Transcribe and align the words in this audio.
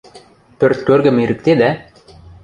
Пӧрт 0.57 0.79
кӧргӹм 0.87 1.17
ирӹктедӓ? 1.23 1.69